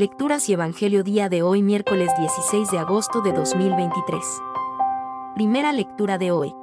[0.00, 4.24] Lecturas y Evangelio día de hoy miércoles 16 de agosto de 2023.
[5.34, 6.54] Primera lectura de hoy.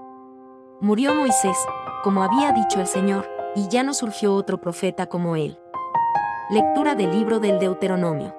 [0.82, 1.56] Murió Moisés,
[2.04, 5.60] como había dicho el Señor, y ya no surgió otro profeta como él.
[6.50, 8.36] Lectura del libro del Deuteronomio.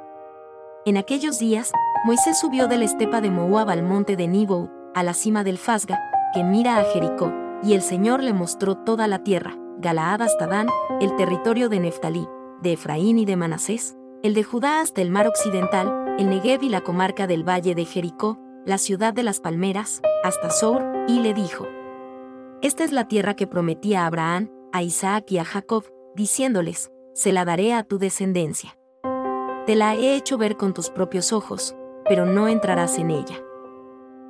[0.84, 1.70] En aquellos días,
[2.04, 5.58] Moisés subió de la estepa de Moab al monte de Nibou, a la cima del
[5.58, 6.00] Fasga,
[6.34, 10.66] que mira a Jericó, y el Señor le mostró toda la tierra, Galaad hasta Dan,
[11.00, 12.26] el territorio de Neftalí,
[12.62, 16.68] de Efraín y de Manasés, el de Judá hasta el mar occidental, el Negev y
[16.68, 21.34] la comarca del valle de Jericó, la ciudad de las palmeras, hasta Sour, y le
[21.34, 21.66] dijo,
[22.60, 25.84] Esta es la tierra que prometí a Abraham, a Isaac y a Jacob,
[26.16, 28.76] diciéndoles, se la daré a tu descendencia.
[29.66, 31.76] Te la he hecho ver con tus propios ojos,
[32.08, 33.42] pero no entrarás en ella.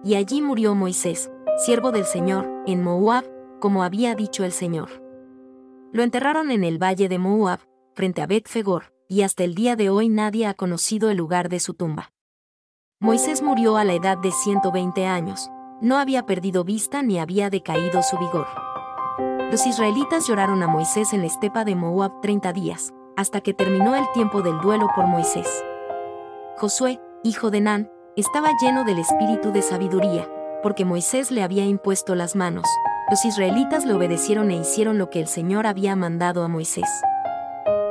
[0.04, 3.24] Y allí murió Moisés, siervo del Señor, en Moab,
[3.58, 5.02] como había dicho el Señor.
[5.92, 7.60] Lo enterraron en el valle de Moab,
[7.94, 11.60] frente a Bet-Fegor, y hasta el día de hoy nadie ha conocido el lugar de
[11.60, 12.12] su tumba.
[13.00, 15.50] Moisés murió a la edad de 120 años,
[15.80, 18.46] no había perdido vista ni había decaído su vigor.
[19.50, 23.94] Los israelitas lloraron a Moisés en la estepa de Moab 30 días, hasta que terminó
[23.96, 25.48] el tiempo del duelo por Moisés.
[26.58, 30.28] Josué, hijo de Nan, estaba lleno del espíritu de sabiduría,
[30.62, 32.66] porque Moisés le había impuesto las manos.
[33.10, 36.88] Los israelitas le obedecieron e hicieron lo que el Señor había mandado a Moisés.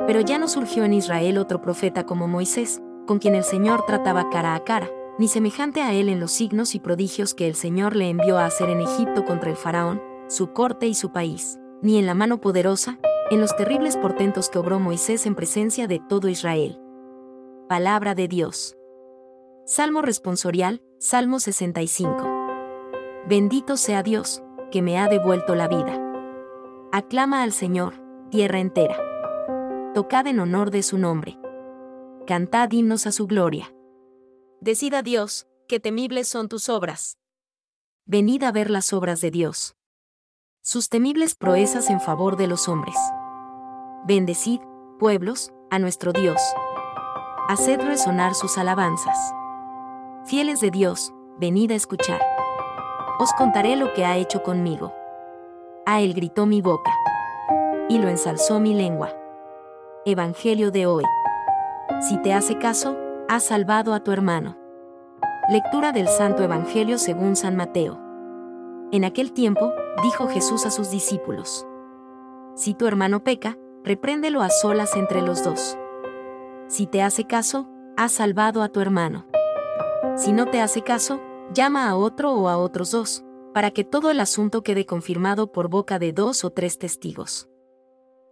[0.08, 4.30] Pero ya no surgió en Israel otro profeta como Moisés, con quien el Señor trataba
[4.30, 7.94] cara a cara, ni semejante a él en los signos y prodigios que el Señor
[7.94, 11.98] le envió a hacer en Egipto contra el faraón, su corte y su país, ni
[11.98, 12.98] en la mano poderosa,
[13.30, 16.80] en los terribles portentos que obró Moisés en presencia de todo Israel.
[17.68, 18.78] Palabra de Dios.
[19.66, 22.16] Salmo responsorial, Salmo 65.
[23.28, 26.00] Bendito sea Dios, que me ha devuelto la vida.
[26.92, 27.92] Aclama al Señor,
[28.30, 28.96] tierra entera
[29.98, 31.36] tocad en honor de su nombre.
[32.24, 33.74] Cantad himnos a su gloria.
[34.60, 37.18] Decid a Dios, que temibles son tus obras.
[38.06, 39.74] Venid a ver las obras de Dios.
[40.60, 42.94] Sus temibles proezas en favor de los hombres.
[44.06, 44.60] Bendecid,
[45.00, 46.40] pueblos, a nuestro Dios.
[47.48, 49.18] Haced resonar sus alabanzas.
[50.26, 52.20] Fieles de Dios, venid a escuchar.
[53.18, 54.94] Os contaré lo que ha hecho conmigo.
[55.86, 56.92] A él gritó mi boca.
[57.88, 59.17] Y lo ensalzó mi lengua.
[60.04, 61.04] Evangelio de hoy.
[62.00, 62.96] Si te hace caso,
[63.28, 64.56] has salvado a tu hermano.
[65.50, 68.00] Lectura del Santo Evangelio según San Mateo.
[68.92, 69.72] En aquel tiempo,
[70.02, 71.66] dijo Jesús a sus discípulos.
[72.54, 75.76] Si tu hermano peca, repréndelo a solas entre los dos.
[76.68, 79.26] Si te hace caso, has salvado a tu hermano.
[80.16, 81.20] Si no te hace caso,
[81.52, 85.68] llama a otro o a otros dos, para que todo el asunto quede confirmado por
[85.68, 87.48] boca de dos o tres testigos.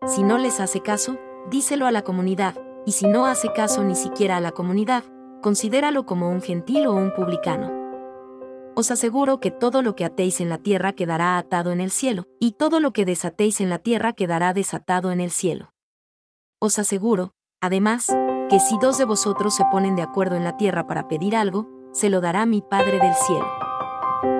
[0.06, 1.18] Si no les hace caso,
[1.50, 5.04] díselo a la comunidad, y si no hace caso ni siquiera a la comunidad,
[5.42, 7.72] considéralo como un gentil o un publicano.
[8.74, 12.24] Os aseguro que todo lo que atéis en la tierra quedará atado en el cielo,
[12.38, 15.72] y todo lo que desatéis en la tierra quedará desatado en el cielo.
[16.60, 18.06] Os aseguro, además,
[18.50, 21.68] que si dos de vosotros se ponen de acuerdo en la tierra para pedir algo,
[21.92, 23.46] se lo dará mi Padre del cielo.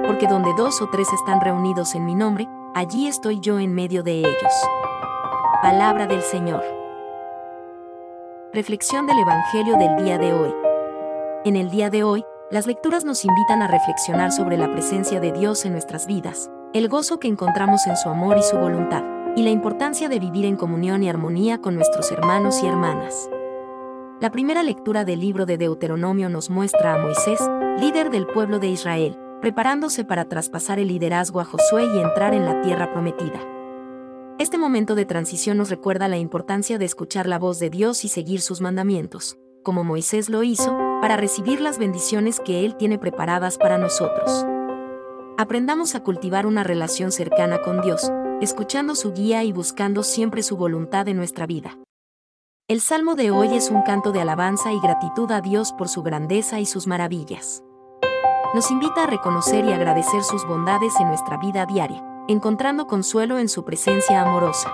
[0.06, 4.02] Porque donde dos o tres están reunidos en mi nombre, allí estoy yo en medio
[4.02, 4.52] de ellos.
[5.62, 6.85] Palabra del Señor.
[8.56, 10.50] Reflexión del Evangelio del día de hoy.
[11.44, 15.30] En el día de hoy, las lecturas nos invitan a reflexionar sobre la presencia de
[15.30, 19.04] Dios en nuestras vidas, el gozo que encontramos en su amor y su voluntad,
[19.36, 23.28] y la importancia de vivir en comunión y armonía con nuestros hermanos y hermanas.
[24.22, 27.46] La primera lectura del libro de Deuteronomio nos muestra a Moisés,
[27.78, 32.46] líder del pueblo de Israel, preparándose para traspasar el liderazgo a Josué y entrar en
[32.46, 33.55] la tierra prometida.
[34.38, 38.08] Este momento de transición nos recuerda la importancia de escuchar la voz de Dios y
[38.08, 43.56] seguir sus mandamientos, como Moisés lo hizo, para recibir las bendiciones que Él tiene preparadas
[43.56, 44.44] para nosotros.
[45.38, 50.58] Aprendamos a cultivar una relación cercana con Dios, escuchando su guía y buscando siempre su
[50.58, 51.78] voluntad en nuestra vida.
[52.68, 56.02] El salmo de hoy es un canto de alabanza y gratitud a Dios por su
[56.02, 57.62] grandeza y sus maravillas.
[58.54, 63.48] Nos invita a reconocer y agradecer sus bondades en nuestra vida diaria encontrando consuelo en
[63.48, 64.72] su presencia amorosa.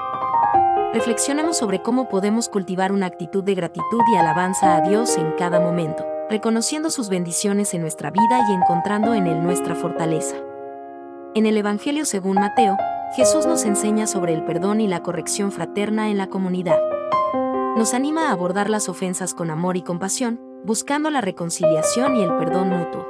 [0.94, 5.60] Reflexionemos sobre cómo podemos cultivar una actitud de gratitud y alabanza a Dios en cada
[5.60, 10.36] momento, reconociendo sus bendiciones en nuestra vida y encontrando en Él nuestra fortaleza.
[11.34, 12.76] En el Evangelio según Mateo,
[13.16, 16.78] Jesús nos enseña sobre el perdón y la corrección fraterna en la comunidad.
[17.76, 22.36] Nos anima a abordar las ofensas con amor y compasión, buscando la reconciliación y el
[22.36, 23.06] perdón mutuo.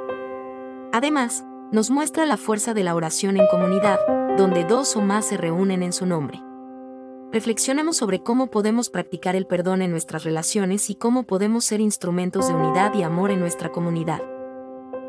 [0.93, 3.99] Además, nos muestra la fuerza de la oración en comunidad,
[4.37, 6.39] donde dos o más se reúnen en su nombre.
[7.31, 12.47] reflexionemos sobre cómo podemos practicar el perdón en nuestras relaciones y cómo podemos ser instrumentos
[12.47, 14.21] de unidad y amor en nuestra comunidad.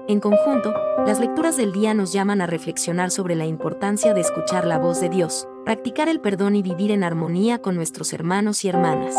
[0.08, 0.72] En conjunto,
[1.06, 5.02] las lecturas del día nos llaman a reflexionar sobre la importancia de escuchar la voz
[5.02, 9.14] de Dios, practicar el perdón y vivir en armonía con nuestros hermanos y hermanas.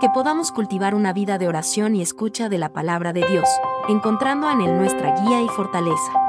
[0.00, 3.48] Que podamos cultivar una vida de oración y escucha de la palabra de Dios,
[3.88, 6.21] encontrando en Él nuestra guía y fortaleza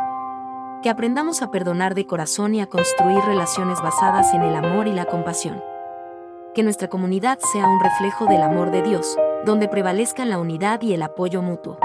[0.83, 4.91] que aprendamos a perdonar de corazón y a construir relaciones basadas en el amor y
[4.91, 5.63] la compasión.
[6.53, 10.93] Que nuestra comunidad sea un reflejo del amor de Dios, donde prevalezcan la unidad y
[10.93, 11.79] el apoyo mutuo.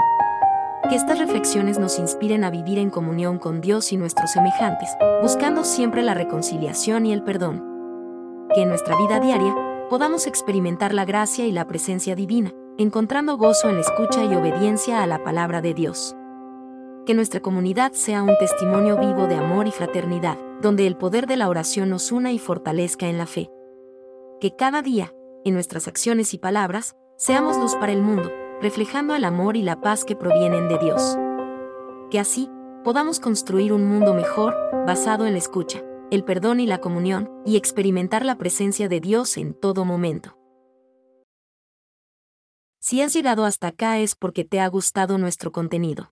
[0.89, 4.89] Que estas reflexiones nos inspiren a vivir en comunión con Dios y nuestros semejantes,
[5.21, 7.63] buscando siempre la reconciliación y el perdón.
[8.53, 9.55] Que en nuestra vida diaria
[9.89, 15.01] podamos experimentar la gracia y la presencia divina, encontrando gozo en la escucha y obediencia
[15.01, 16.17] a la palabra de Dios
[17.09, 21.37] que nuestra comunidad sea un testimonio vivo de amor y fraternidad, donde el poder de
[21.37, 23.49] la oración nos una y fortalezca en la fe.
[24.39, 25.11] Que cada día,
[25.43, 29.81] en nuestras acciones y palabras, seamos luz para el mundo, reflejando el amor y la
[29.81, 31.17] paz que provienen de Dios.
[32.11, 32.47] Que así,
[32.83, 34.53] podamos construir un mundo mejor,
[34.85, 39.35] basado en la escucha, el perdón y la comunión, y experimentar la presencia de Dios
[39.37, 40.37] en todo momento.
[42.79, 46.11] Si has llegado hasta acá es porque te ha gustado nuestro contenido.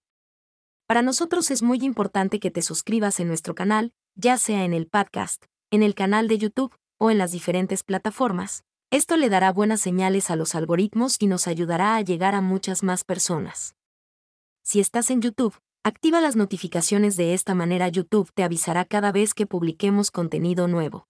[0.87, 4.87] Para nosotros es muy importante que te suscribas en nuestro canal, ya sea en el
[4.87, 8.63] podcast, en el canal de YouTube o en las diferentes plataformas.
[8.89, 12.83] Esto le dará buenas señales a los algoritmos y nos ayudará a llegar a muchas
[12.83, 13.75] más personas.
[14.63, 19.33] Si estás en YouTube, activa las notificaciones de esta manera YouTube te avisará cada vez
[19.33, 21.05] que publiquemos contenido nuevo.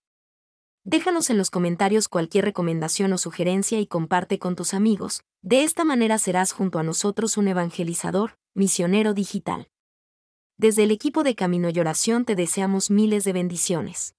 [0.85, 5.21] Déjanos en los comentarios cualquier recomendación o sugerencia y comparte con tus amigos.
[5.43, 9.69] De esta manera serás junto a nosotros un evangelizador, misionero digital.
[10.57, 14.15] Desde el equipo de Camino y Oración te deseamos miles de bendiciones.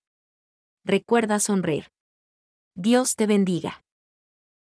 [0.85, 1.90] Recuerda sonreír.
[2.76, 3.82] Dios te bendiga.